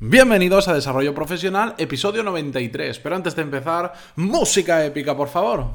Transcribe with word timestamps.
Bienvenidos 0.00 0.68
a 0.68 0.74
Desarrollo 0.74 1.12
Profesional, 1.12 1.74
episodio 1.76 2.22
93. 2.22 3.00
Pero 3.00 3.16
antes 3.16 3.34
de 3.34 3.42
empezar, 3.42 3.92
música 4.14 4.84
épica, 4.84 5.16
por 5.16 5.26
favor. 5.26 5.72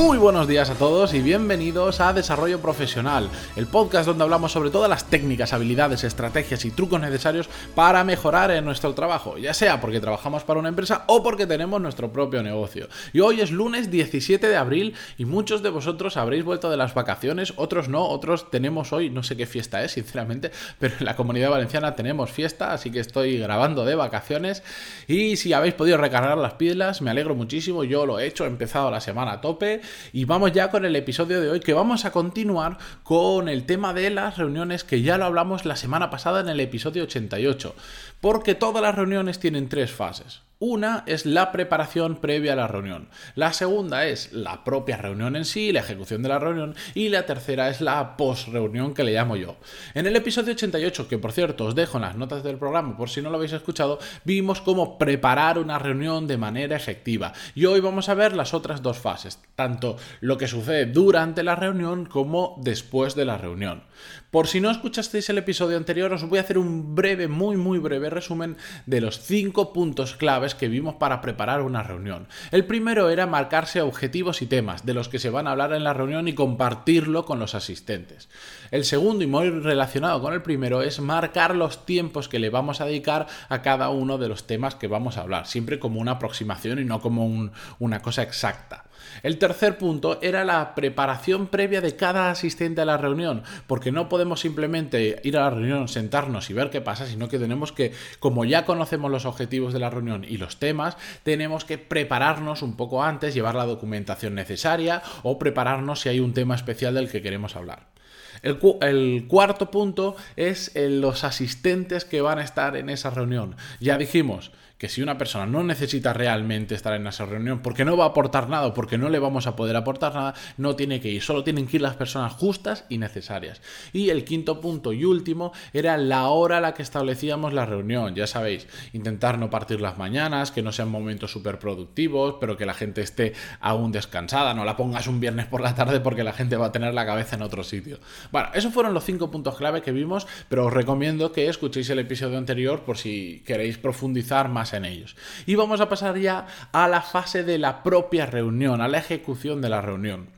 Muy 0.00 0.16
buenos 0.16 0.46
días 0.46 0.70
a 0.70 0.76
todos 0.76 1.12
y 1.12 1.20
bienvenidos 1.20 2.00
a 2.00 2.12
Desarrollo 2.12 2.60
Profesional, 2.60 3.28
el 3.56 3.66
podcast 3.66 4.06
donde 4.06 4.22
hablamos 4.22 4.52
sobre 4.52 4.70
todas 4.70 4.88
las 4.88 5.10
técnicas, 5.10 5.52
habilidades, 5.52 6.04
estrategias 6.04 6.64
y 6.64 6.70
trucos 6.70 7.00
necesarios 7.00 7.48
para 7.74 8.04
mejorar 8.04 8.52
en 8.52 8.64
nuestro 8.64 8.94
trabajo, 8.94 9.38
ya 9.38 9.52
sea 9.52 9.80
porque 9.80 9.98
trabajamos 9.98 10.44
para 10.44 10.60
una 10.60 10.68
empresa 10.68 11.02
o 11.08 11.24
porque 11.24 11.48
tenemos 11.48 11.80
nuestro 11.80 12.12
propio 12.12 12.44
negocio. 12.44 12.88
Y 13.12 13.18
hoy 13.18 13.40
es 13.40 13.50
lunes 13.50 13.90
17 13.90 14.46
de 14.46 14.56
abril 14.56 14.94
y 15.18 15.24
muchos 15.24 15.64
de 15.64 15.70
vosotros 15.70 16.16
habréis 16.16 16.44
vuelto 16.44 16.70
de 16.70 16.76
las 16.76 16.94
vacaciones, 16.94 17.52
otros 17.56 17.88
no, 17.88 18.06
otros 18.06 18.52
tenemos 18.52 18.92
hoy, 18.92 19.10
no 19.10 19.24
sé 19.24 19.36
qué 19.36 19.46
fiesta 19.46 19.82
es, 19.82 19.92
sinceramente, 19.92 20.52
pero 20.78 20.94
en 21.00 21.06
la 21.06 21.16
comunidad 21.16 21.50
valenciana 21.50 21.96
tenemos 21.96 22.30
fiesta, 22.30 22.72
así 22.72 22.92
que 22.92 23.00
estoy 23.00 23.40
grabando 23.40 23.84
de 23.84 23.96
vacaciones 23.96 24.62
y 25.08 25.36
si 25.38 25.52
habéis 25.54 25.74
podido 25.74 25.96
recargar 25.96 26.38
las 26.38 26.54
pilas, 26.54 27.02
me 27.02 27.10
alegro 27.10 27.34
muchísimo, 27.34 27.82
yo 27.82 28.06
lo 28.06 28.20
he 28.20 28.28
hecho, 28.28 28.44
he 28.44 28.46
empezado 28.46 28.92
la 28.92 29.00
semana 29.00 29.32
a 29.32 29.40
tope 29.40 29.87
y 30.12 30.24
vamos 30.24 30.52
ya 30.52 30.70
con 30.70 30.84
el 30.84 30.96
episodio 30.96 31.40
de 31.40 31.50
hoy 31.50 31.60
que 31.60 31.74
vamos 31.74 32.04
a 32.04 32.12
continuar 32.12 32.78
con 33.02 33.48
el 33.48 33.64
tema 33.64 33.92
de 33.94 34.10
las 34.10 34.38
reuniones 34.38 34.84
que 34.84 35.02
ya 35.02 35.18
lo 35.18 35.24
hablamos 35.24 35.64
la 35.64 35.76
semana 35.76 36.10
pasada 36.10 36.40
en 36.40 36.48
el 36.48 36.60
episodio 36.60 37.04
88. 37.04 37.74
Porque 38.20 38.54
todas 38.54 38.82
las 38.82 38.94
reuniones 38.94 39.38
tienen 39.38 39.68
tres 39.68 39.90
fases. 39.90 40.47
Una 40.60 41.04
es 41.06 41.24
la 41.24 41.52
preparación 41.52 42.16
previa 42.16 42.54
a 42.54 42.56
la 42.56 42.66
reunión. 42.66 43.08
La 43.36 43.52
segunda 43.52 44.06
es 44.06 44.32
la 44.32 44.64
propia 44.64 44.96
reunión 44.96 45.36
en 45.36 45.44
sí, 45.44 45.70
la 45.70 45.78
ejecución 45.78 46.20
de 46.20 46.30
la 46.30 46.40
reunión. 46.40 46.74
Y 46.94 47.10
la 47.10 47.26
tercera 47.26 47.68
es 47.68 47.80
la 47.80 48.16
post-reunión 48.16 48.92
que 48.92 49.04
le 49.04 49.12
llamo 49.12 49.36
yo. 49.36 49.54
En 49.94 50.08
el 50.08 50.16
episodio 50.16 50.54
88, 50.54 51.06
que 51.06 51.16
por 51.16 51.30
cierto 51.30 51.66
os 51.66 51.76
dejo 51.76 51.98
en 51.98 52.02
las 52.02 52.16
notas 52.16 52.42
del 52.42 52.58
programa 52.58 52.96
por 52.96 53.08
si 53.08 53.22
no 53.22 53.30
lo 53.30 53.36
habéis 53.36 53.52
escuchado, 53.52 54.00
vimos 54.24 54.60
cómo 54.60 54.98
preparar 54.98 55.60
una 55.60 55.78
reunión 55.78 56.26
de 56.26 56.38
manera 56.38 56.74
efectiva. 56.74 57.32
Y 57.54 57.66
hoy 57.66 57.78
vamos 57.78 58.08
a 58.08 58.14
ver 58.14 58.34
las 58.34 58.52
otras 58.52 58.82
dos 58.82 58.98
fases, 58.98 59.38
tanto 59.54 59.96
lo 60.20 60.38
que 60.38 60.48
sucede 60.48 60.86
durante 60.86 61.44
la 61.44 61.54
reunión 61.54 62.04
como 62.04 62.56
después 62.60 63.14
de 63.14 63.26
la 63.26 63.38
reunión. 63.38 63.84
Por 64.30 64.46
si 64.46 64.60
no 64.60 64.70
escuchasteis 64.70 65.30
el 65.30 65.38
episodio 65.38 65.78
anterior, 65.78 66.12
os 66.12 66.28
voy 66.28 66.38
a 66.38 66.42
hacer 66.42 66.58
un 66.58 66.94
breve, 66.94 67.28
muy 67.28 67.56
muy 67.56 67.78
breve 67.78 68.10
resumen 68.10 68.58
de 68.84 69.00
los 69.00 69.20
cinco 69.20 69.72
puntos 69.72 70.16
claves 70.16 70.54
que 70.54 70.68
vimos 70.68 70.96
para 70.96 71.22
preparar 71.22 71.62
una 71.62 71.82
reunión. 71.82 72.28
El 72.50 72.66
primero 72.66 73.08
era 73.08 73.26
marcarse 73.26 73.80
objetivos 73.80 74.42
y 74.42 74.46
temas 74.46 74.84
de 74.84 74.92
los 74.92 75.08
que 75.08 75.18
se 75.18 75.30
van 75.30 75.46
a 75.46 75.52
hablar 75.52 75.72
en 75.72 75.82
la 75.82 75.94
reunión 75.94 76.28
y 76.28 76.34
compartirlo 76.34 77.24
con 77.24 77.38
los 77.38 77.54
asistentes. 77.54 78.28
El 78.70 78.84
segundo 78.84 79.24
y 79.24 79.26
muy 79.26 79.48
relacionado 79.48 80.20
con 80.20 80.34
el 80.34 80.42
primero 80.42 80.82
es 80.82 81.00
marcar 81.00 81.56
los 81.56 81.86
tiempos 81.86 82.28
que 82.28 82.38
le 82.38 82.50
vamos 82.50 82.82
a 82.82 82.84
dedicar 82.84 83.28
a 83.48 83.62
cada 83.62 83.88
uno 83.88 84.18
de 84.18 84.28
los 84.28 84.46
temas 84.46 84.74
que 84.74 84.88
vamos 84.88 85.16
a 85.16 85.22
hablar, 85.22 85.46
siempre 85.46 85.78
como 85.78 86.00
una 86.00 86.12
aproximación 86.12 86.78
y 86.78 86.84
no 86.84 87.00
como 87.00 87.50
una 87.78 88.02
cosa 88.02 88.24
exacta. 88.24 88.87
El 89.22 89.38
tercer 89.38 89.78
punto 89.78 90.18
era 90.22 90.44
la 90.44 90.74
preparación 90.74 91.46
previa 91.46 91.80
de 91.80 91.96
cada 91.96 92.30
asistente 92.30 92.80
a 92.80 92.84
la 92.84 92.96
reunión, 92.96 93.42
porque 93.66 93.92
no 93.92 94.08
podemos 94.08 94.40
simplemente 94.40 95.20
ir 95.24 95.36
a 95.36 95.42
la 95.42 95.50
reunión, 95.50 95.88
sentarnos 95.88 96.50
y 96.50 96.54
ver 96.54 96.70
qué 96.70 96.80
pasa, 96.80 97.06
sino 97.06 97.28
que 97.28 97.38
tenemos 97.38 97.72
que, 97.72 97.92
como 98.18 98.44
ya 98.44 98.64
conocemos 98.64 99.10
los 99.10 99.26
objetivos 99.26 99.72
de 99.72 99.80
la 99.80 99.90
reunión 99.90 100.24
y 100.24 100.36
los 100.36 100.58
temas, 100.58 100.96
tenemos 101.22 101.64
que 101.64 101.78
prepararnos 101.78 102.62
un 102.62 102.76
poco 102.76 103.02
antes, 103.02 103.34
llevar 103.34 103.54
la 103.54 103.66
documentación 103.66 104.34
necesaria 104.34 105.02
o 105.22 105.38
prepararnos 105.38 106.00
si 106.00 106.08
hay 106.08 106.20
un 106.20 106.32
tema 106.32 106.54
especial 106.54 106.94
del 106.94 107.10
que 107.10 107.22
queremos 107.22 107.56
hablar. 107.56 107.97
El, 108.42 109.26
cuarto 109.26 109.70
punto 109.70 110.16
es 110.36 110.72
los 110.74 111.24
asistentes 111.24 112.04
que 112.04 112.20
van 112.20 112.38
a 112.38 112.44
estar 112.44 112.76
en 112.76 112.88
esa 112.90 113.10
reunión. 113.10 113.56
Ya 113.80 113.98
dijimos, 113.98 114.52
que 114.78 114.88
si 114.88 115.02
una 115.02 115.18
persona 115.18 115.44
no 115.44 115.64
necesita 115.64 116.12
realmente 116.12 116.74
estar 116.74 116.94
en 116.94 117.06
esa 117.06 117.26
reunión 117.26 117.60
porque 117.62 117.84
no 117.84 117.96
va 117.96 118.04
a 118.04 118.08
aportar 118.08 118.48
nada 118.48 118.72
porque 118.72 118.96
no 118.96 119.08
le 119.08 119.18
vamos 119.18 119.46
a 119.46 119.56
poder 119.56 119.74
aportar 119.76 120.14
nada, 120.14 120.34
no 120.56 120.76
tiene 120.76 121.00
que 121.00 121.08
ir. 121.10 121.20
Solo 121.20 121.42
tienen 121.42 121.66
que 121.66 121.78
ir 121.78 121.82
las 121.82 121.96
personas 121.96 122.32
justas 122.32 122.84
y 122.88 122.98
necesarias. 122.98 123.60
Y 123.92 124.10
el 124.10 124.24
quinto 124.24 124.60
punto 124.60 124.92
y 124.92 125.04
último 125.04 125.52
era 125.72 125.96
la 125.96 126.28
hora 126.28 126.58
a 126.58 126.60
la 126.60 126.74
que 126.74 126.82
establecíamos 126.82 127.52
la 127.52 127.66
reunión. 127.66 128.14
Ya 128.14 128.28
sabéis, 128.28 128.68
intentar 128.92 129.38
no 129.38 129.50
partir 129.50 129.80
las 129.80 129.98
mañanas, 129.98 130.52
que 130.52 130.62
no 130.62 130.70
sean 130.70 130.90
momentos 130.90 131.32
súper 131.32 131.58
productivos, 131.58 132.36
pero 132.40 132.56
que 132.56 132.66
la 132.66 132.74
gente 132.74 133.00
esté 133.00 133.32
aún 133.60 133.90
descansada. 133.90 134.54
No 134.54 134.64
la 134.64 134.76
pongas 134.76 135.08
un 135.08 135.18
viernes 135.18 135.46
por 135.46 135.60
la 135.60 135.74
tarde 135.74 135.98
porque 135.98 136.22
la 136.22 136.32
gente 136.32 136.56
va 136.56 136.66
a 136.66 136.72
tener 136.72 136.94
la 136.94 137.04
cabeza 137.04 137.34
en 137.34 137.42
otro 137.42 137.64
sitio. 137.64 137.97
Bueno, 138.30 138.48
esos 138.54 138.72
fueron 138.72 138.94
los 138.94 139.04
cinco 139.04 139.30
puntos 139.30 139.56
clave 139.56 139.82
que 139.82 139.92
vimos, 139.92 140.26
pero 140.48 140.66
os 140.66 140.72
recomiendo 140.72 141.32
que 141.32 141.48
escuchéis 141.48 141.90
el 141.90 141.98
episodio 141.98 142.38
anterior 142.38 142.82
por 142.82 142.98
si 142.98 143.42
queréis 143.46 143.78
profundizar 143.78 144.48
más 144.48 144.72
en 144.72 144.84
ellos. 144.84 145.16
Y 145.46 145.54
vamos 145.54 145.80
a 145.80 145.88
pasar 145.88 146.18
ya 146.18 146.46
a 146.72 146.88
la 146.88 147.02
fase 147.02 147.44
de 147.44 147.58
la 147.58 147.82
propia 147.82 148.26
reunión, 148.26 148.80
a 148.80 148.88
la 148.88 148.98
ejecución 148.98 149.60
de 149.60 149.68
la 149.68 149.80
reunión. 149.80 150.28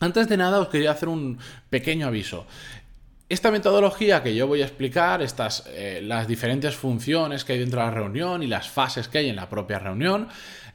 Antes 0.00 0.28
de 0.28 0.36
nada 0.38 0.60
os 0.60 0.68
quería 0.68 0.92
hacer 0.92 1.08
un 1.08 1.38
pequeño 1.68 2.06
aviso. 2.06 2.46
Esta 3.28 3.52
metodología 3.52 4.22
que 4.22 4.34
yo 4.34 4.48
voy 4.48 4.62
a 4.62 4.64
explicar, 4.64 5.22
estas, 5.22 5.64
eh, 5.68 6.00
las 6.02 6.26
diferentes 6.26 6.74
funciones 6.74 7.44
que 7.44 7.52
hay 7.52 7.58
dentro 7.60 7.80
de 7.80 7.86
la 7.86 7.92
reunión 7.92 8.42
y 8.42 8.48
las 8.48 8.68
fases 8.68 9.06
que 9.06 9.18
hay 9.18 9.28
en 9.28 9.36
la 9.36 9.48
propia 9.48 9.78
reunión, 9.78 10.28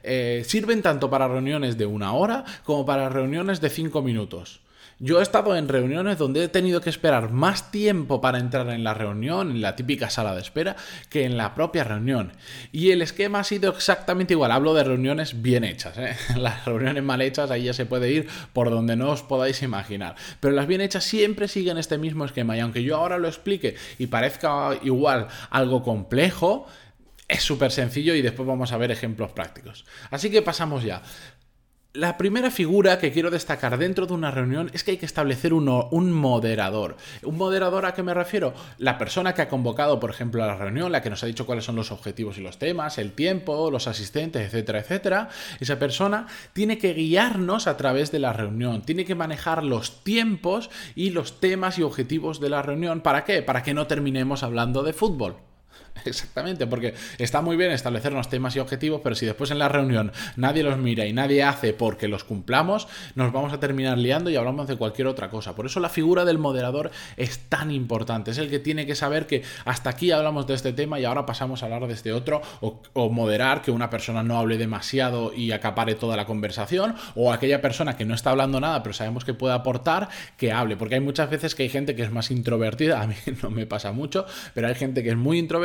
eh, 0.04 0.44
sirven 0.46 0.82
tanto 0.82 1.10
para 1.10 1.28
reuniones 1.28 1.78
de 1.78 1.86
una 1.88 2.14
hora 2.14 2.46
como 2.64 2.86
para 2.86 3.10
reuniones 3.10 3.60
de 3.60 3.70
cinco 3.70 4.04
minutos. 4.04 4.62
Yo 5.00 5.20
he 5.20 5.24
estado 5.24 5.58
en 5.58 5.68
reuniones 5.68 6.18
donde 6.18 6.44
he 6.44 6.48
tenido 6.48 6.80
que 6.80 6.90
esperar 6.90 7.30
más 7.30 7.70
tiempo 7.70 8.22
para 8.22 8.40
entrar 8.40 8.70
en 8.70 8.86
la 8.86 8.94
reunión, 8.94 9.52
en 9.52 9.62
la 9.62 9.76
típica 9.76 10.10
sala 10.10 10.34
de 10.34 10.42
espera, 10.42 10.78
que 11.10 11.26
en 11.26 11.36
la 11.36 11.54
propia 11.54 11.84
reunión. 11.84 12.32
Y 12.72 12.92
el 12.92 13.02
esquema 13.02 13.40
ha 13.40 13.44
sido 13.44 13.72
exactamente 13.72 14.34
igual. 14.34 14.52
Hablo 14.52 14.74
de 14.74 14.86
reuniones 14.86 15.42
bien 15.42 15.66
hechas. 15.66 15.98
¿eh? 15.98 16.16
Las 16.38 16.64
reuniones 16.64 17.04
mal 17.04 17.22
hechas, 17.22 17.52
ahí 17.52 17.64
ya 17.64 17.74
se 17.74 17.86
puede 17.86 18.10
ir 18.10 18.30
por 18.54 18.70
donde 18.70 18.96
no 18.96 19.10
os 19.10 19.22
podáis 19.22 19.62
imaginar. 19.64 20.16
Pero 20.40 20.54
las 20.54 20.68
bien 20.68 20.82
hechas 20.82 21.04
siempre 21.04 21.50
siguen 21.50 21.78
este 21.78 21.98
mismo 21.98 22.24
esquema. 22.24 22.56
Y 22.56 22.62
aunque 22.62 22.84
yo 22.84 22.96
ahora 22.96 23.18
lo 23.18 23.28
explique 23.28 23.76
y 24.00 24.08
parezca 24.08 24.80
igual 24.82 25.28
algo 25.50 25.84
complejo, 25.84 26.68
es 27.28 27.44
súper 27.44 27.72
sencillo 27.72 28.16
y 28.16 28.22
después 28.22 28.48
vamos 28.48 28.72
a 28.72 28.78
ver 28.78 28.92
ejemplos 28.92 29.32
prácticos. 29.32 29.86
Así 30.12 30.30
que 30.30 30.42
pasamos 30.42 30.84
ya. 30.84 31.02
La 31.96 32.18
primera 32.18 32.52
figura 32.52 33.00
que 33.00 33.14
quiero 33.14 33.32
destacar 33.32 33.78
dentro 33.78 34.06
de 34.06 34.12
una 34.12 34.30
reunión 34.30 34.70
es 34.74 34.84
que 34.84 34.92
hay 34.92 34.98
que 34.98 35.06
establecer 35.06 35.54
un 35.54 36.12
moderador. 36.12 36.98
¿Un 37.24 37.38
moderador 37.38 37.86
a 37.86 37.94
qué 37.94 38.04
me 38.04 38.14
refiero? 38.14 38.54
La 38.78 38.98
persona 38.98 39.34
que 39.34 39.42
ha 39.42 39.48
convocado, 39.48 39.98
por 39.98 40.10
ejemplo, 40.10 40.44
a 40.44 40.48
la 40.48 40.58
reunión, 40.58 40.92
la 40.92 41.02
que 41.02 41.10
nos 41.10 41.24
ha 41.24 41.28
dicho 41.28 41.46
cuáles 41.46 41.64
son 41.64 41.78
los 41.78 41.94
objetivos 41.94 42.38
y 42.38 42.42
los 42.42 42.60
temas, 42.60 42.98
el 42.98 43.14
tiempo, 43.14 43.72
los 43.72 43.88
asistentes, 43.88 44.46
etcétera, 44.46 44.80
etcétera. 44.80 45.30
Esa 45.62 45.80
persona 45.80 46.28
tiene 46.52 46.78
que 46.78 46.94
guiarnos 46.94 47.66
a 47.66 47.78
través 47.78 48.12
de 48.12 48.20
la 48.20 48.34
reunión, 48.34 48.82
tiene 48.82 49.06
que 49.06 49.16
manejar 49.16 49.64
los 49.64 50.04
tiempos 50.04 50.70
y 50.96 51.12
los 51.12 51.40
temas 51.40 51.80
y 51.80 51.84
objetivos 51.84 52.42
de 52.42 52.50
la 52.50 52.62
reunión. 52.62 53.00
¿Para 53.00 53.24
qué? 53.24 53.42
Para 53.42 53.64
que 53.64 53.74
no 53.74 53.88
terminemos 53.88 54.44
hablando 54.44 54.84
de 54.84 54.92
fútbol. 54.92 55.38
Exactamente, 56.06 56.68
porque 56.68 56.94
está 57.18 57.42
muy 57.42 57.56
bien 57.56 57.72
establecer 57.72 58.14
unos 58.14 58.30
temas 58.30 58.56
y 58.56 58.60
objetivos, 58.60 59.02
pero 59.04 59.16
si 59.16 59.26
después 59.26 59.52
en 59.52 59.60
la 59.60 59.70
reunión 59.70 60.12
nadie 60.36 60.64
los 60.64 60.78
mira 60.78 61.06
y 61.06 61.14
nadie 61.14 61.44
hace 61.44 61.74
porque 61.74 62.08
los 62.08 62.24
cumplamos, 62.24 62.88
nos 63.16 63.32
vamos 63.32 63.54
a 63.54 63.60
terminar 63.60 63.98
liando 63.98 64.30
y 64.30 64.36
hablamos 64.36 64.68
de 64.68 64.76
cualquier 64.76 65.08
otra 65.08 65.30
cosa. 65.30 65.56
Por 65.56 65.66
eso 65.66 65.80
la 65.80 65.90
figura 65.90 66.26
del 66.26 66.38
moderador 66.38 66.92
es 67.18 67.40
tan 67.50 67.72
importante. 67.72 68.32
Es 68.32 68.38
el 68.38 68.50
que 68.50 68.60
tiene 68.60 68.86
que 68.86 68.96
saber 68.96 69.28
que 69.28 69.44
hasta 69.66 69.90
aquí 69.90 70.12
hablamos 70.12 70.48
de 70.48 70.54
este 70.54 70.74
tema 70.74 71.00
y 71.00 71.06
ahora 71.06 71.26
pasamos 71.26 71.62
a 71.62 71.66
hablar 71.66 71.88
de 71.88 71.94
este 71.94 72.12
otro, 72.14 72.42
o 72.62 73.10
moderar 73.10 73.62
que 73.62 73.72
una 73.72 73.90
persona 73.90 74.24
no 74.24 74.38
hable 74.38 74.58
demasiado 74.58 75.34
y 75.34 75.52
acapare 75.52 75.96
toda 75.96 76.18
la 76.18 76.26
conversación, 76.26 76.96
o 77.16 77.32
aquella 77.32 77.62
persona 77.62 77.96
que 77.96 78.06
no 78.06 78.14
está 78.14 78.32
hablando 78.32 78.60
nada, 78.60 78.84
pero 78.84 78.94
sabemos 78.94 79.26
que 79.26 79.34
puede 79.34 79.54
aportar, 79.54 80.10
que 80.38 80.52
hable. 80.52 80.78
Porque 80.78 80.96
hay 80.96 81.02
muchas 81.02 81.30
veces 81.30 81.56
que 81.56 81.64
hay 81.64 81.70
gente 81.70 81.96
que 81.96 82.04
es 82.04 82.12
más 82.12 82.32
introvertida, 82.32 83.02
a 83.06 83.08
mí 83.08 83.16
no 83.42 83.50
me 83.50 83.66
pasa 83.66 83.92
mucho, 83.92 84.26
pero 84.54 84.68
hay 84.68 84.76
gente 84.76 85.04
que 85.04 85.10
es 85.10 85.18
muy 85.18 85.40
introvertida 85.40 85.65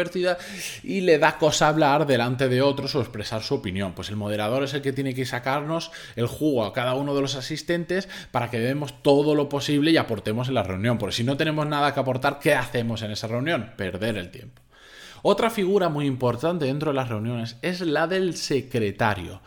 y 0.82 1.00
le 1.00 1.18
da 1.18 1.38
cosa 1.38 1.68
hablar 1.68 2.06
delante 2.06 2.48
de 2.48 2.62
otros 2.62 2.94
o 2.94 3.00
expresar 3.00 3.42
su 3.42 3.54
opinión. 3.54 3.92
Pues 3.94 4.08
el 4.10 4.16
moderador 4.16 4.62
es 4.62 4.74
el 4.74 4.82
que 4.82 4.92
tiene 4.92 5.14
que 5.14 5.26
sacarnos 5.26 5.90
el 6.16 6.26
jugo 6.26 6.64
a 6.64 6.72
cada 6.72 6.94
uno 6.94 7.14
de 7.14 7.20
los 7.20 7.34
asistentes 7.34 8.08
para 8.30 8.50
que 8.50 8.58
demos 8.58 9.02
todo 9.02 9.34
lo 9.34 9.48
posible 9.48 9.90
y 9.90 9.96
aportemos 9.96 10.48
en 10.48 10.54
la 10.54 10.62
reunión. 10.62 10.98
Porque 10.98 11.16
si 11.16 11.24
no 11.24 11.36
tenemos 11.36 11.66
nada 11.66 11.92
que 11.92 12.00
aportar, 12.00 12.38
¿qué 12.38 12.54
hacemos 12.54 13.02
en 13.02 13.10
esa 13.10 13.26
reunión? 13.26 13.72
Perder 13.76 14.16
el 14.16 14.30
tiempo. 14.30 14.62
Otra 15.22 15.50
figura 15.50 15.88
muy 15.88 16.06
importante 16.06 16.64
dentro 16.64 16.90
de 16.90 16.96
las 16.96 17.08
reuniones 17.08 17.56
es 17.62 17.80
la 17.82 18.06
del 18.06 18.36
secretario. 18.36 19.42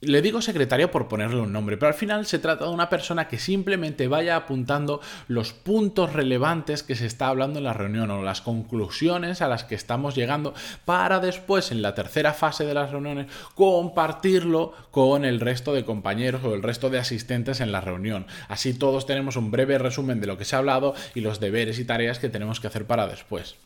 Le 0.00 0.22
digo 0.22 0.40
secretario 0.40 0.90
por 0.90 1.08
ponerle 1.08 1.40
un 1.40 1.52
nombre, 1.52 1.76
pero 1.76 1.88
al 1.88 1.94
final 1.94 2.24
se 2.24 2.38
trata 2.38 2.64
de 2.64 2.70
una 2.70 2.88
persona 2.88 3.28
que 3.28 3.38
simplemente 3.38 4.08
vaya 4.08 4.36
apuntando 4.36 5.00
los 5.28 5.52
puntos 5.52 6.12
relevantes 6.12 6.82
que 6.82 6.96
se 6.96 7.06
está 7.06 7.28
hablando 7.28 7.58
en 7.58 7.64
la 7.64 7.74
reunión 7.74 8.10
o 8.10 8.22
las 8.22 8.40
conclusiones 8.40 9.42
a 9.42 9.48
las 9.48 9.64
que 9.64 9.74
estamos 9.74 10.14
llegando 10.14 10.54
para 10.84 11.20
después 11.20 11.70
en 11.70 11.82
la 11.82 11.94
tercera 11.94 12.32
fase 12.32 12.64
de 12.64 12.74
las 12.74 12.90
reuniones 12.90 13.26
compartirlo 13.54 14.72
con 14.90 15.24
el 15.24 15.40
resto 15.40 15.74
de 15.74 15.84
compañeros 15.84 16.44
o 16.44 16.54
el 16.54 16.62
resto 16.62 16.88
de 16.88 16.98
asistentes 16.98 17.60
en 17.60 17.72
la 17.72 17.80
reunión. 17.80 18.26
Así 18.48 18.72
todos 18.72 19.06
tenemos 19.06 19.36
un 19.36 19.50
breve 19.50 19.78
resumen 19.78 20.20
de 20.20 20.26
lo 20.26 20.38
que 20.38 20.44
se 20.44 20.56
ha 20.56 20.60
hablado 20.60 20.94
y 21.14 21.20
los 21.20 21.40
deberes 21.40 21.78
y 21.78 21.84
tareas 21.84 22.18
que 22.18 22.30
tenemos 22.30 22.60
que 22.60 22.68
hacer 22.68 22.86
para 22.86 23.06
después. 23.06 23.56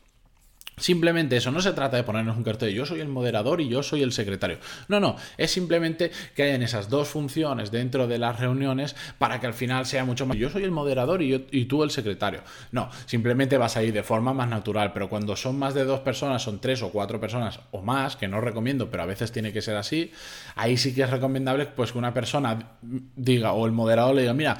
Simplemente 0.76 1.36
eso, 1.36 1.50
no 1.50 1.60
se 1.60 1.72
trata 1.72 1.96
de 1.96 2.02
ponernos 2.02 2.36
un 2.36 2.42
cartel 2.42 2.74
yo 2.74 2.84
soy 2.84 3.00
el 3.00 3.08
moderador 3.08 3.60
y 3.60 3.68
yo 3.68 3.82
soy 3.82 4.02
el 4.02 4.12
secretario. 4.12 4.58
No, 4.88 5.00
no, 5.00 5.16
es 5.36 5.50
simplemente 5.50 6.10
que 6.34 6.42
hayan 6.42 6.62
esas 6.62 6.88
dos 6.88 7.08
funciones 7.08 7.70
dentro 7.70 8.06
de 8.06 8.18
las 8.18 8.40
reuniones 8.40 8.96
para 9.18 9.40
que 9.40 9.46
al 9.46 9.54
final 9.54 9.86
sea 9.86 10.04
mucho 10.04 10.26
más 10.26 10.36
yo 10.36 10.50
soy 10.50 10.64
el 10.64 10.70
moderador 10.70 11.22
y, 11.22 11.46
y 11.50 11.66
tú 11.66 11.82
el 11.82 11.90
secretario. 11.90 12.40
No, 12.72 12.90
simplemente 13.06 13.56
vas 13.58 13.76
a 13.76 13.82
ir 13.82 13.92
de 13.92 14.02
forma 14.02 14.32
más 14.32 14.48
natural, 14.48 14.92
pero 14.92 15.08
cuando 15.08 15.36
son 15.36 15.58
más 15.58 15.74
de 15.74 15.84
dos 15.84 16.00
personas, 16.00 16.42
son 16.42 16.60
tres 16.60 16.82
o 16.82 16.90
cuatro 16.90 17.20
personas 17.20 17.60
o 17.70 17.82
más, 17.82 18.16
que 18.16 18.28
no 18.28 18.40
recomiendo, 18.40 18.90
pero 18.90 19.02
a 19.02 19.06
veces 19.06 19.32
tiene 19.32 19.52
que 19.52 19.62
ser 19.62 19.76
así, 19.76 20.12
ahí 20.56 20.76
sí 20.76 20.94
que 20.94 21.02
es 21.02 21.10
recomendable 21.10 21.66
pues 21.66 21.92
que 21.92 21.98
una 21.98 22.12
persona 22.12 22.76
diga 23.16 23.52
o 23.52 23.66
el 23.66 23.72
moderador 23.72 24.14
le 24.14 24.22
diga, 24.22 24.34
mira, 24.34 24.58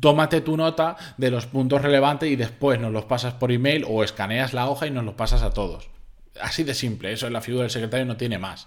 tómate 0.00 0.40
tu 0.40 0.56
nota 0.56 0.96
de 1.16 1.30
los 1.30 1.46
puntos 1.46 1.82
relevantes 1.82 2.30
y 2.30 2.36
después 2.36 2.80
nos 2.80 2.92
los 2.92 3.04
pasas 3.04 3.34
por 3.34 3.52
email 3.52 3.84
o 3.88 4.02
escaneas 4.04 4.54
la 4.54 4.68
hoja 4.68 4.86
y 4.86 4.90
nos 4.90 5.04
los 5.04 5.14
pasas 5.14 5.42
a 5.42 5.49
todos. 5.52 5.88
Así 6.40 6.62
de 6.62 6.74
simple, 6.74 7.12
eso 7.12 7.26
es 7.26 7.32
la 7.32 7.40
figura 7.40 7.62
del 7.62 7.70
secretario, 7.70 8.06
no 8.06 8.16
tiene 8.16 8.38
más. 8.38 8.66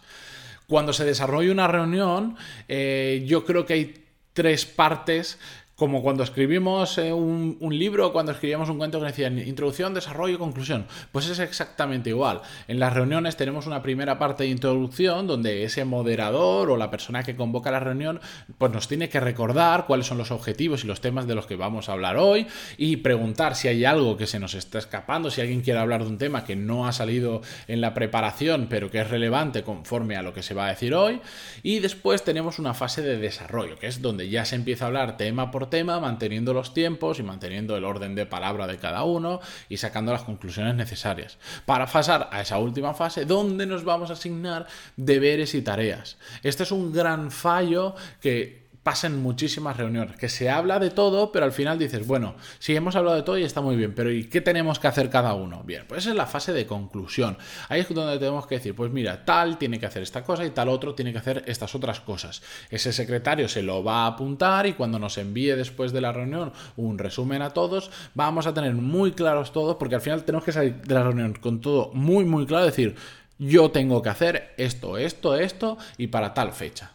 Cuando 0.68 0.94
se 0.94 1.06
desarrolla 1.06 1.52
una 1.52 1.68
reunión, 1.68 2.38
eh, 2.68 3.24
yo 3.26 3.46
creo 3.46 3.66
que 3.66 3.74
hay 3.74 4.06
tres 4.34 4.66
partes 4.66 5.40
como 5.84 6.02
cuando 6.02 6.24
escribimos 6.24 6.98
eh, 6.98 7.12
un, 7.12 7.58
libro, 7.78 8.14
cuando 8.14 8.32
escribíamos 8.32 8.70
un 8.70 8.78
cuento 8.78 9.02
que 9.02 9.08
decía 9.08 9.28
introducción, 9.28 9.94
desarrollo, 9.94 10.40
conclusión. 10.40 10.86
Pues 11.12 11.28
es 11.28 11.40
exactamente 11.40 12.10
igual. 12.10 12.40
En 12.70 12.80
las 12.80 12.94
reuniones 12.94 13.36
tenemos 13.36 13.68
una 13.68 13.84
primera 13.84 14.18
parte 14.18 14.44
de 14.44 14.50
introducción 14.50 15.28
donde 15.28 15.66
ese 15.66 15.84
moderador 15.84 16.72
o 16.72 16.78
la 16.78 16.90
persona 16.90 17.24
que 17.24 17.36
convoca 17.36 17.70
la 17.70 17.82
reunión 17.82 18.22
pues 18.58 18.72
nos 18.72 18.88
tiene 18.88 19.10
que 19.10 19.20
recordar 19.20 19.86
cuáles 19.86 20.08
son 20.08 20.18
los 20.18 20.32
objetivos 20.32 20.86
y 20.86 20.88
los 20.88 21.02
temas 21.02 21.28
de 21.28 21.36
los 21.36 21.48
que 21.48 21.58
vamos 21.58 21.90
a 21.90 21.92
hablar 21.92 22.16
hoy 22.16 22.48
y 22.78 22.96
preguntar 22.96 23.58
si 23.58 23.68
hay 23.68 23.84
algo 23.84 24.16
que 24.16 24.26
se 24.26 24.40
nos 24.40 24.54
está 24.54 24.80
escapando, 24.80 25.32
si 25.32 25.42
alguien 25.42 25.64
quiere 25.64 25.82
hablar 25.82 26.04
de 26.04 26.12
un 26.12 26.18
tema 26.18 26.46
que 26.46 26.56
no 26.56 26.88
ha 26.88 26.94
salido 26.94 27.42
en 27.68 27.82
la 27.82 27.94
preparación 27.94 28.68
pero 28.70 28.90
que 28.90 29.02
es 29.02 29.10
relevante 29.10 29.64
conforme 29.64 30.16
a 30.16 30.22
lo 30.22 30.34
que 30.34 30.44
se 30.44 30.54
va 30.54 30.68
a 30.68 30.70
decir 30.70 30.94
hoy. 30.94 31.20
Y 31.62 31.80
después 31.80 32.24
tenemos 32.24 32.58
una 32.58 32.74
fase 32.74 33.02
de 33.02 33.18
desarrollo, 33.18 33.78
que 33.78 33.88
es 33.88 34.02
donde 34.02 34.30
ya 34.30 34.46
se 34.46 34.56
empieza 34.56 34.86
a 34.86 34.88
hablar 34.88 35.18
tema 35.18 35.52
por 35.52 35.73
tema, 35.74 36.00
manteniendo 36.00 36.54
los 36.54 36.72
tiempos 36.72 37.18
y 37.18 37.24
manteniendo 37.24 37.76
el 37.76 37.84
orden 37.84 38.14
de 38.14 38.28
palabra 38.28 38.68
de 38.68 38.78
cada 38.78 39.04
uno 39.06 39.40
y 39.70 39.78
sacando 39.78 40.12
las 40.12 40.22
conclusiones 40.22 40.76
necesarias. 40.76 41.40
Para 41.66 41.88
pasar 41.88 42.30
a 42.32 42.42
esa 42.42 42.60
última 42.60 42.94
fase, 42.94 43.26
donde 43.26 43.66
nos 43.66 43.84
vamos 43.84 44.12
a 44.12 44.14
asignar 44.14 44.68
deberes 44.98 45.56
y 45.56 45.64
tareas. 45.64 46.18
Este 46.44 46.62
es 46.62 46.72
un 46.72 46.94
gran 46.94 47.32
fallo 47.32 47.96
que 48.22 48.63
pasen 48.84 49.22
muchísimas 49.22 49.78
reuniones, 49.78 50.18
que 50.18 50.30
se 50.30 50.50
habla 50.50 50.78
de 50.78 50.90
todo, 50.90 51.32
pero 51.32 51.46
al 51.46 51.54
final 51.54 51.80
dices, 51.80 52.06
bueno, 52.06 52.36
sí 52.60 52.76
hemos 52.76 52.96
hablado 52.96 53.16
de 53.16 53.24
todo 53.24 53.38
y 53.38 53.44
está 53.44 53.62
muy 53.62 53.78
bien, 53.78 53.96
pero 53.96 54.12
¿y 54.12 54.26
qué 54.26 54.42
tenemos 54.42 54.78
que 54.78 54.88
hacer 54.88 55.10
cada 55.10 55.34
uno? 55.34 55.64
Bien, 55.64 55.86
pues 55.88 56.02
esa 56.02 56.10
es 56.10 56.16
la 56.16 56.26
fase 56.26 56.52
de 56.52 56.66
conclusión. 56.66 57.38
Ahí 57.70 57.80
es 57.80 57.90
donde 57.94 58.20
tenemos 58.20 58.46
que 58.46 58.56
decir, 58.56 58.76
pues 58.76 58.92
mira, 58.92 59.24
tal 59.24 59.58
tiene 59.58 59.80
que 59.80 59.86
hacer 59.86 60.04
esta 60.04 60.24
cosa 60.24 60.46
y 60.46 60.50
tal 60.50 60.68
otro 60.68 60.96
tiene 60.96 61.14
que 61.14 61.20
hacer 61.20 61.44
estas 61.48 61.74
otras 61.76 62.02
cosas. 62.02 62.44
Ese 62.70 62.92
secretario 62.92 63.48
se 63.48 63.64
lo 63.64 63.84
va 63.84 64.04
a 64.04 64.08
apuntar 64.08 64.68
y 64.68 64.74
cuando 64.74 65.00
nos 65.00 65.18
envíe 65.18 65.56
después 65.56 65.94
de 65.94 66.02
la 66.02 66.12
reunión 66.12 66.52
un 66.76 66.98
resumen 66.98 67.42
a 67.42 67.52
todos, 67.52 67.90
vamos 68.16 68.48
a 68.48 68.54
tener 68.54 68.74
muy 68.74 69.14
claros 69.14 69.54
todos, 69.54 69.78
porque 69.78 69.96
al 69.96 70.02
final 70.02 70.24
tenemos 70.24 70.44
que 70.44 70.52
salir 70.52 70.82
de 70.82 70.94
la 70.94 71.04
reunión 71.04 71.34
con 71.34 71.62
todo 71.62 71.92
muy, 71.94 72.26
muy 72.26 72.46
claro, 72.46 72.66
decir, 72.66 72.96
yo 73.40 73.72
tengo 73.72 74.02
que 74.02 74.10
hacer 74.10 74.54
esto, 74.58 74.98
esto, 74.98 75.36
esto 75.36 75.78
y 75.98 76.08
para 76.08 76.34
tal 76.34 76.52
fecha. 76.52 76.93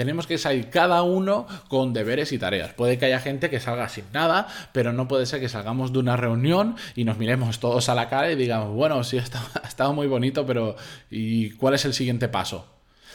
Tenemos 0.00 0.26
que 0.26 0.38
salir 0.38 0.70
cada 0.70 1.02
uno 1.02 1.46
con 1.68 1.92
deberes 1.92 2.32
y 2.32 2.38
tareas. 2.38 2.72
Puede 2.72 2.96
que 2.96 3.04
haya 3.04 3.20
gente 3.20 3.50
que 3.50 3.60
salga 3.60 3.86
sin 3.90 4.06
nada, 4.14 4.48
pero 4.72 4.94
no 4.94 5.06
puede 5.08 5.26
ser 5.26 5.40
que 5.40 5.50
salgamos 5.50 5.92
de 5.92 5.98
una 5.98 6.16
reunión 6.16 6.74
y 6.96 7.04
nos 7.04 7.18
miremos 7.18 7.60
todos 7.60 7.90
a 7.90 7.94
la 7.94 8.08
cara 8.08 8.32
y 8.32 8.34
digamos, 8.34 8.74
bueno, 8.74 9.04
sí, 9.04 9.18
ha 9.62 9.68
estado, 9.68 9.92
muy 9.92 10.06
bonito, 10.06 10.46
pero 10.46 10.74
¿y 11.10 11.50
cuál 11.50 11.74
es 11.74 11.84
el 11.84 11.92
siguiente 11.92 12.28
paso? 12.28 12.66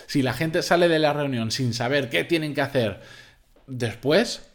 Si 0.06 0.22
la 0.22 0.34
gente 0.34 0.62
sale 0.62 0.88
de 0.88 1.00
la 1.00 1.12
reunión 1.12 1.50
sin 1.50 1.74
saber 1.74 2.12
qué 2.12 2.24
tienen 2.24 2.54
que 2.54 2.62
hacer 2.62 3.02
después, 3.66 4.48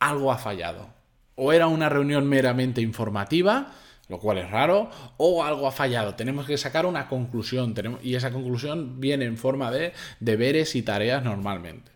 algo 0.00 0.32
ha 0.32 0.38
fallado. 0.38 0.88
O 1.36 1.52
era 1.52 1.68
una 1.68 1.88
reunión 1.88 2.28
meramente 2.28 2.80
informativa, 2.80 3.70
lo 4.10 4.18
cual 4.18 4.38
es 4.38 4.50
raro, 4.50 4.90
o 5.16 5.44
algo 5.44 5.66
ha 5.66 5.72
fallado. 5.72 6.16
Tenemos 6.16 6.46
que 6.46 6.58
sacar 6.58 6.84
una 6.84 7.08
conclusión 7.08 7.74
y 8.02 8.16
esa 8.16 8.32
conclusión 8.32 9.00
viene 9.00 9.24
en 9.24 9.38
forma 9.38 9.70
de 9.70 9.92
deberes 10.18 10.74
y 10.74 10.82
tareas 10.82 11.22
normalmente. 11.22 11.92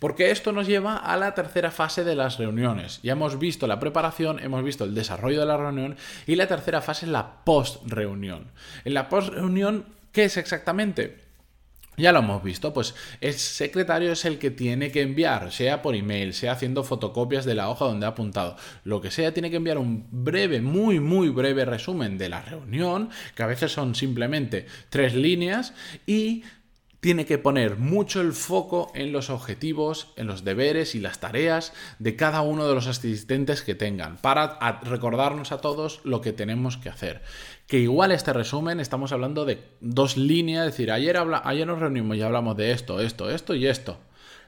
Porque 0.00 0.30
esto 0.30 0.50
nos 0.52 0.66
lleva 0.66 0.96
a 0.96 1.16
la 1.16 1.34
tercera 1.34 1.70
fase 1.70 2.02
de 2.02 2.16
las 2.16 2.38
reuniones. 2.38 3.00
Ya 3.02 3.12
hemos 3.12 3.38
visto 3.38 3.66
la 3.66 3.78
preparación, 3.78 4.40
hemos 4.40 4.64
visto 4.64 4.84
el 4.84 4.94
desarrollo 4.94 5.40
de 5.40 5.46
la 5.46 5.56
reunión 5.56 5.96
y 6.26 6.36
la 6.36 6.48
tercera 6.48 6.80
fase 6.80 7.06
es 7.06 7.12
la 7.12 7.44
post-reunión. 7.44 8.50
En 8.84 8.94
la 8.94 9.08
post-reunión, 9.08 9.84
¿qué 10.12 10.24
es 10.24 10.36
exactamente? 10.36 11.27
Ya 11.98 12.12
lo 12.12 12.20
hemos 12.20 12.42
visto, 12.42 12.72
pues 12.72 12.94
el 13.20 13.34
secretario 13.34 14.12
es 14.12 14.24
el 14.24 14.38
que 14.38 14.52
tiene 14.52 14.92
que 14.92 15.02
enviar, 15.02 15.50
sea 15.50 15.82
por 15.82 15.96
email, 15.96 16.32
sea 16.32 16.52
haciendo 16.52 16.84
fotocopias 16.84 17.44
de 17.44 17.56
la 17.56 17.68
hoja 17.68 17.86
donde 17.86 18.06
ha 18.06 18.10
apuntado, 18.10 18.56
lo 18.84 19.00
que 19.00 19.10
sea, 19.10 19.34
tiene 19.34 19.50
que 19.50 19.56
enviar 19.56 19.78
un 19.78 20.06
breve, 20.10 20.60
muy, 20.60 21.00
muy 21.00 21.28
breve 21.28 21.64
resumen 21.64 22.16
de 22.16 22.28
la 22.28 22.40
reunión, 22.40 23.10
que 23.34 23.42
a 23.42 23.46
veces 23.46 23.72
son 23.72 23.96
simplemente 23.96 24.66
tres 24.90 25.14
líneas, 25.14 25.74
y 26.06 26.44
tiene 27.00 27.26
que 27.26 27.38
poner 27.38 27.76
mucho 27.76 28.20
el 28.20 28.32
foco 28.32 28.90
en 28.94 29.12
los 29.12 29.30
objetivos, 29.30 30.12
en 30.16 30.26
los 30.26 30.44
deberes 30.44 30.94
y 30.94 31.00
las 31.00 31.20
tareas 31.20 31.72
de 31.98 32.16
cada 32.16 32.42
uno 32.42 32.66
de 32.66 32.74
los 32.74 32.86
asistentes 32.88 33.62
que 33.62 33.74
tengan, 33.74 34.16
para 34.16 34.58
recordarnos 34.82 35.52
a 35.52 35.60
todos 35.60 36.00
lo 36.04 36.20
que 36.20 36.32
tenemos 36.32 36.76
que 36.76 36.88
hacer. 36.88 37.22
Que 37.66 37.78
igual 37.78 38.10
este 38.10 38.32
resumen 38.32 38.80
estamos 38.80 39.12
hablando 39.12 39.44
de 39.44 39.62
dos 39.80 40.16
líneas, 40.16 40.66
es 40.66 40.72
decir, 40.72 40.90
ayer, 40.90 41.16
ayer 41.44 41.66
nos 41.66 41.78
reunimos 41.78 42.16
y 42.16 42.22
hablamos 42.22 42.56
de 42.56 42.72
esto, 42.72 43.00
esto, 43.00 43.30
esto 43.30 43.54
y 43.54 43.66
esto. 43.66 43.98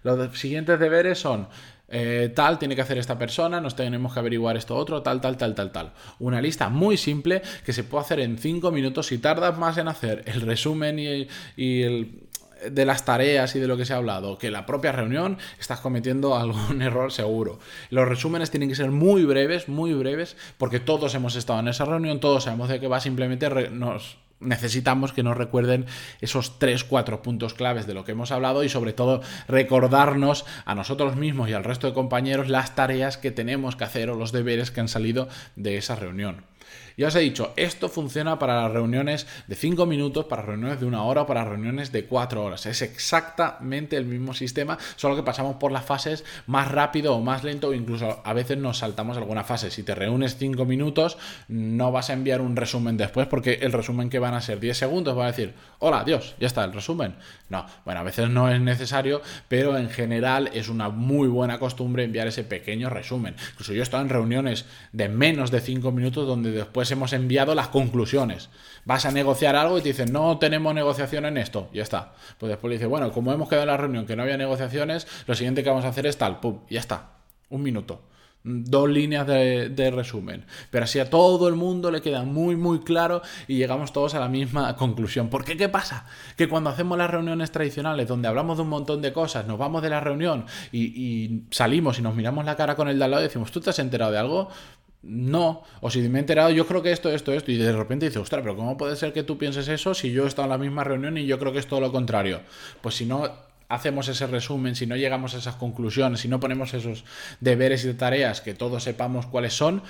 Los 0.03 0.39
siguientes 0.39 0.81
deberes 0.81 1.19
son 1.19 1.49
eh, 1.93 2.33
tal 2.35 2.59
tiene 2.59 2.75
que 2.77 2.83
hacer 2.83 2.99
esta 2.99 3.19
persona, 3.19 3.61
nos 3.61 3.75
tenemos 3.77 4.15
que 4.15 4.21
averiguar 4.21 4.57
esto 4.57 4.77
otro, 4.77 5.03
tal, 5.03 5.21
tal, 5.21 5.37
tal, 5.37 5.55
tal, 5.55 5.73
tal. 5.73 5.93
Una 6.21 6.41
lista 6.41 6.69
muy 6.69 6.97
simple 6.97 7.43
que 7.65 7.73
se 7.73 7.85
puede 7.85 8.05
hacer 8.05 8.21
en 8.21 8.39
cinco 8.39 8.71
minutos 8.71 9.09
si 9.09 9.19
tardas 9.19 9.59
más 9.59 9.77
en 9.77 9.89
hacer 9.89 10.23
el 10.27 10.41
resumen 10.41 10.99
y 10.99 11.83
el 11.83 12.30
de 12.69 12.85
las 12.85 13.05
tareas 13.05 13.55
y 13.57 13.61
de 13.61 13.67
lo 13.67 13.77
que 13.77 13.85
se 13.85 13.93
ha 13.93 13.97
hablado, 13.97 14.39
que 14.39 14.51
la 14.51 14.67
propia 14.67 14.93
reunión 14.93 15.39
estás 15.59 15.81
cometiendo 15.81 16.37
algún 16.39 16.83
error 16.83 17.13
seguro. 17.13 17.59
Los 17.91 18.09
resúmenes 18.09 18.51
tienen 18.51 18.69
que 18.69 18.75
ser 18.75 18.91
muy 18.91 19.25
breves, 19.25 19.69
muy 19.69 19.95
breves, 19.95 20.37
porque 20.59 20.81
todos 20.81 21.15
hemos 21.15 21.37
estado 21.37 21.61
en 21.61 21.69
esa 21.69 21.85
reunión, 21.85 22.21
todos 22.21 22.45
sabemos 22.45 22.69
de 22.69 22.81
qué 22.81 22.89
va, 22.89 23.01
simplemente 23.01 23.49
nos 23.71 24.19
necesitamos 24.41 25.13
que 25.13 25.23
nos 25.23 25.37
recuerden 25.37 25.87
esos 26.21 26.59
3, 26.59 26.85
4 26.85 27.23
puntos 27.23 27.55
claves 27.55 27.87
de 27.87 27.95
lo 27.95 28.05
que 28.05 28.13
hemos 28.13 28.33
hablado 28.33 28.65
y 28.65 28.69
sobre 28.69 28.93
todo 28.93 29.21
recordarnos 29.49 30.47
a 30.65 30.75
nosotros 30.75 31.17
mismos 31.17 31.51
y 31.51 31.53
al 31.53 31.65
resto 31.65 31.87
de 31.87 31.93
compañeros 31.93 32.49
las 32.49 32.75
tareas 32.75 33.19
que 33.19 33.31
tenemos 33.31 33.77
que 33.77 33.85
hacer 33.85 34.11
o 34.11 34.17
los 34.17 34.33
deberes 34.33 34.71
que 34.71 34.81
han 34.81 34.89
salido 34.89 35.29
de 35.57 35.77
esa 35.77 35.95
reunión. 35.95 36.45
Ya 36.97 37.09
os 37.09 37.15
he 37.15 37.21
dicho, 37.21 37.53
esto 37.57 37.89
funciona 37.89 38.39
para 38.39 38.63
las 38.63 38.73
reuniones 38.73 39.27
de 39.47 39.55
5 39.55 39.87
minutos, 39.87 40.27
para 40.27 40.43
reuniones 40.43 40.81
de 40.81 40.87
una 40.87 41.03
hora, 41.05 41.27
para 41.27 41.45
reuniones 41.45 41.93
de 41.93 42.05
4 42.05 42.45
horas. 42.45 42.67
Es 42.67 42.83
exactamente 42.83 43.97
el 43.97 44.05
mismo 44.05 44.35
sistema, 44.35 44.79
solo 44.97 45.17
que 45.17 45.23
pasamos 45.23 45.57
por 45.57 45.73
las 45.73 45.85
fases 45.85 46.25
más 46.47 46.71
rápido 46.71 47.15
o 47.15 47.21
más 47.21 47.45
lento, 47.45 47.69
o 47.69 47.75
incluso 47.75 48.21
a 48.25 48.33
veces 48.33 48.59
nos 48.59 48.79
saltamos 48.79 49.17
alguna 49.17 49.45
fase. 49.45 49.71
Si 49.71 49.83
te 49.83 49.95
reúnes 49.95 50.37
5 50.37 50.65
minutos, 50.65 51.17
no 51.49 51.93
vas 51.93 52.11
a 52.11 52.13
enviar 52.13 52.41
un 52.41 52.57
resumen 52.57 52.97
después, 52.97 53.27
porque 53.27 53.61
el 53.63 53.73
resumen 53.73 54.11
que 54.11 54.19
van 54.19 54.35
a 54.35 54.41
ser 54.41 54.61
10 54.61 54.77
segundos 54.77 55.17
va 55.17 55.25
a 55.25 55.29
decir, 55.29 55.55
hola, 55.79 56.05
Dios, 56.05 56.35
ya 56.39 56.47
está 56.47 56.65
el 56.65 56.73
resumen. 56.73 57.15
No, 57.49 57.67
bueno, 57.85 58.01
a 58.01 58.05
veces 58.05 58.29
no 58.29 58.51
es 58.51 58.61
necesario, 58.61 59.23
pero 59.49 59.79
en 59.79 59.91
general 59.91 60.51
es 60.53 60.69
una 60.69 60.89
muy 60.89 61.29
buena 61.29 61.59
costumbre 61.59 62.05
enviar 62.05 62.27
ese 62.27 62.45
pequeño 62.45 62.91
resumen. 62.91 63.35
Incluso 63.53 63.73
yo 63.73 63.81
he 63.81 63.83
estado 63.83 64.03
en 64.03 64.09
reuniones 64.09 64.67
de 64.93 65.09
menos 65.09 65.51
de 65.51 65.61
5 65.61 65.91
minutos 65.93 66.27
donde 66.27 66.51
después 66.61 66.91
hemos 66.91 67.13
enviado 67.13 67.55
las 67.55 67.69
conclusiones. 67.69 68.51
Vas 68.85 69.05
a 69.07 69.11
negociar 69.11 69.57
algo 69.57 69.79
y 69.79 69.83
te 69.83 69.89
dicen, 69.89 70.13
no 70.13 70.39
tenemos 70.39 70.75
negociación 70.75 71.27
en 71.27 71.37
esto, 71.37 71.69
ya 71.73 71.83
está. 71.83 72.13
Pues 72.39 72.51
después 72.51 72.71
le 72.71 72.77
dice, 72.77 72.87
bueno, 72.87 73.13
como 73.13 73.33
hemos 73.33 73.49
quedado 73.49 73.65
en 73.65 73.71
la 73.71 73.77
reunión 73.77 74.07
que 74.07 74.17
no 74.17 74.23
había 74.23 74.37
negociaciones, 74.37 75.07
lo 75.27 75.35
siguiente 75.35 75.63
que 75.63 75.71
vamos 75.71 75.85
a 75.85 75.89
hacer 75.89 76.07
es 76.07 76.17
tal, 76.17 76.41
pum, 76.41 76.61
ya 76.69 76.81
está. 76.81 77.11
Un 77.49 77.63
minuto. 77.63 78.03
dos 78.43 78.89
líneas 78.89 79.27
de, 79.27 79.93
resumen. 79.95 80.47
Pero 80.71 80.85
así 80.85 80.99
a 80.99 81.11
todo 81.11 81.49
el 81.49 81.57
mundo 81.57 81.91
le 81.91 82.01
queda 82.01 82.23
muy, 82.23 82.57
muy 82.57 82.81
claro 82.81 83.21
y 83.49 83.57
llegamos 83.57 83.93
todos 83.93 84.15
a 84.15 84.21
la 84.21 84.29
misma 84.29 84.77
conclusión. 84.77 85.29
¿Por 85.29 85.45
qué? 85.45 85.57
¿Qué 85.57 85.69
pasa? 85.69 86.07
Que 86.37 86.49
cuando 86.49 86.71
hacemos 86.71 86.97
las 86.97 87.11
reuniones 87.11 87.51
tradicionales, 87.51 88.09
donde 88.09 88.29
hablamos 88.29 88.57
de 88.57 88.63
un 88.63 88.71
montón 88.71 89.03
de 89.03 89.13
cosas, 89.13 89.47
nos 89.47 89.59
vamos 89.59 89.83
de 89.83 89.91
la 89.91 90.01
reunión 90.01 90.47
y, 90.73 91.43
salimos 91.51 91.99
y 91.99 92.03
nos 92.03 92.15
miramos 92.15 92.45
la 92.45 92.57
cara 92.57 92.77
con 92.77 92.89
el 92.89 92.99
de 92.99 93.05
al 93.05 93.11
lado 93.11 93.23
y 93.23 93.27
decimos, 93.27 93.51
¿tú 93.51 93.61
te 93.61 93.71
has 93.71 93.79
enterado 93.79 94.13
de 94.13 94.19
algo? 94.19 94.49
No, 95.03 95.63
o 95.81 95.91
si 95.91 96.01
me 96.09 96.19
he 96.19 96.21
enterado, 96.21 96.51
yo 96.51 96.67
creo 96.67 96.83
que 96.83 96.93
esto, 96.93 97.11
esto, 97.11 97.33
esto, 97.33 97.51
y 97.51 97.57
de 97.57 97.73
repente 97.73 98.07
dices, 98.07 98.21
ostras, 98.21 98.43
pero 98.43 98.55
¿cómo 98.55 98.77
puede 98.77 98.97
ser 98.97 99.15
que 99.15 99.23
tú 99.23 99.39
pienses 99.39 99.67
eso 99.69 99.95
si 99.95 100.13
yo 100.13 100.25
he 100.25 100.29
estado 100.29 100.45
en 100.45 100.51
la 100.51 100.59
misma 100.59 100.85
reunión 100.85 101.17
y 101.17 101.25
yo 101.25 101.39
creo 101.39 101.53
que 101.53 101.59
es 101.59 101.67
todo 101.67 101.81
lo 101.81 101.91
contrario? 101.91 102.43
Pues 102.83 102.97
si 102.97 103.07
no 103.07 103.31
hacemos 103.69 104.09
ese 104.09 104.27
resumen, 104.27 104.77
si 104.77 104.87
no 104.87 104.97
llegamos 104.97 105.35
a 105.35 105.39
esas 105.39 105.55
conclusiones, 105.55 106.21
si 106.21 106.29
no 106.29 106.39
ponemos 106.39 106.75
esos 106.75 107.05
deberes 107.41 107.85
y 107.85 107.95
tareas 107.95 108.43
que 108.43 108.53
todos 108.53 108.83
sepamos 108.83 109.25
cuáles 109.27 109.55
son, 109.55 109.83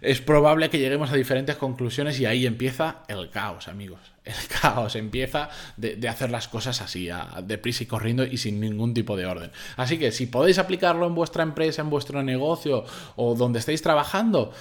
es 0.00 0.20
probable 0.20 0.70
que 0.70 0.78
lleguemos 0.78 1.10
a 1.10 1.16
diferentes 1.16 1.56
conclusiones 1.56 2.18
y 2.20 2.26
ahí 2.26 2.46
empieza 2.46 3.02
el 3.08 3.30
caos, 3.30 3.68
amigos. 3.68 4.00
El 4.24 4.34
caos 4.60 4.96
empieza 4.96 5.50
de, 5.76 6.08
hacer 6.08 6.30
las 6.30 6.48
cosas 6.48 6.80
así, 6.80 7.08
deprisa 7.42 7.84
y 7.84 7.86
corriendo 7.86 8.24
y 8.24 8.36
sin 8.38 8.60
ningún 8.60 8.94
tipo 8.94 9.16
de 9.16 9.26
orden. 9.26 9.50
Así 9.76 9.98
que 9.98 10.12
si 10.12 10.26
podéis 10.26 10.58
aplicarlo 10.58 11.06
en 11.06 11.14
vuestra 11.14 11.42
empresa, 11.42 11.82
en 11.82 11.90
vuestro 11.90 12.22
negocio 12.22 12.84
o 13.16 13.34
donde 13.34 13.58
estéis 13.58 13.82
trabajando, 13.82 14.52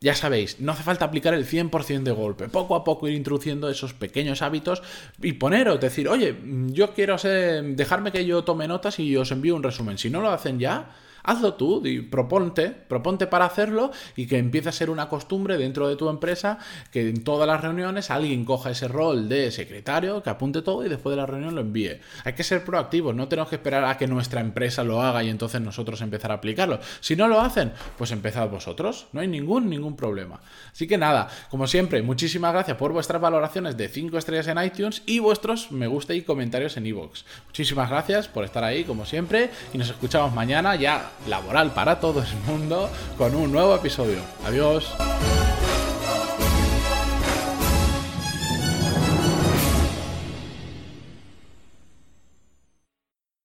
ya 0.00 0.14
sabéis, 0.14 0.60
no 0.60 0.72
hace 0.72 0.84
falta 0.84 1.04
aplicar 1.04 1.34
el 1.34 1.44
100% 1.44 2.04
de 2.04 2.12
golpe, 2.12 2.48
poco 2.48 2.76
a 2.76 2.84
poco 2.84 3.08
ir 3.08 3.14
introduciendo 3.14 3.68
esos 3.68 3.94
pequeños 3.94 4.42
hábitos 4.42 4.82
y 5.20 5.32
poneros, 5.32 5.80
decir, 5.80 6.08
oye, 6.08 6.36
yo 6.68 6.94
quiero 6.94 7.16
dejarme 7.16 8.12
que 8.12 8.24
yo 8.24 8.44
tome 8.44 8.68
notas 8.68 9.00
y 9.00 9.16
os 9.16 9.32
envío 9.32 9.56
un 9.56 9.62
resumen. 9.64 9.98
Si 9.98 10.08
no 10.08 10.20
lo 10.20 10.30
hacen 10.30 10.60
ya, 10.60 10.90
hazlo 11.28 11.54
tú 11.54 11.84
y 11.84 12.00
proponte, 12.00 12.70
proponte 12.70 13.26
para 13.26 13.44
hacerlo 13.44 13.90
y 14.16 14.26
que 14.26 14.38
empiece 14.38 14.70
a 14.70 14.72
ser 14.72 14.88
una 14.88 15.08
costumbre 15.08 15.58
dentro 15.58 15.86
de 15.86 15.96
tu 15.96 16.08
empresa 16.08 16.58
que 16.90 17.08
en 17.08 17.22
todas 17.22 17.46
las 17.46 17.60
reuniones 17.60 18.10
alguien 18.10 18.46
coja 18.46 18.70
ese 18.70 18.88
rol 18.88 19.28
de 19.28 19.50
secretario, 19.50 20.22
que 20.22 20.30
apunte 20.30 20.62
todo 20.62 20.84
y 20.86 20.88
después 20.88 21.12
de 21.12 21.20
la 21.20 21.26
reunión 21.26 21.54
lo 21.54 21.60
envíe. 21.60 22.00
Hay 22.24 22.32
que 22.32 22.42
ser 22.42 22.64
proactivos, 22.64 23.14
no 23.14 23.28
tenemos 23.28 23.50
que 23.50 23.56
esperar 23.56 23.84
a 23.84 23.98
que 23.98 24.06
nuestra 24.06 24.40
empresa 24.40 24.82
lo 24.82 25.02
haga 25.02 25.22
y 25.22 25.28
entonces 25.28 25.60
nosotros 25.60 26.00
empezar 26.00 26.30
a 26.30 26.34
aplicarlo. 26.34 26.80
Si 27.00 27.14
no 27.14 27.28
lo 27.28 27.40
hacen, 27.40 27.72
pues 27.98 28.10
empezad 28.10 28.48
vosotros, 28.48 29.08
no 29.12 29.20
hay 29.20 29.28
ningún, 29.28 29.68
ningún 29.68 29.96
problema. 29.96 30.40
Así 30.72 30.86
que 30.86 30.96
nada, 30.96 31.28
como 31.50 31.66
siempre, 31.66 32.00
muchísimas 32.00 32.54
gracias 32.54 32.78
por 32.78 32.92
vuestras 32.92 33.20
valoraciones 33.20 33.76
de 33.76 33.88
5 33.88 34.16
estrellas 34.16 34.48
en 34.48 34.62
iTunes 34.62 35.02
y 35.04 35.18
vuestros 35.18 35.70
me 35.72 35.86
gusta 35.86 36.14
y 36.14 36.22
comentarios 36.22 36.78
en 36.78 36.86
iVoox. 36.86 37.24
Muchísimas 37.46 37.90
gracias 37.90 38.28
por 38.28 38.44
estar 38.44 38.64
ahí, 38.64 38.84
como 38.84 39.04
siempre, 39.04 39.50
y 39.74 39.78
nos 39.78 39.90
escuchamos 39.90 40.32
mañana 40.32 40.74
ya 40.76 41.10
laboral 41.26 41.72
para 41.72 42.00
todo 42.00 42.22
el 42.22 42.36
mundo 42.46 42.88
con 43.16 43.34
un 43.34 43.52
nuevo 43.52 43.74
episodio. 43.74 44.18
Adiós. 44.46 44.94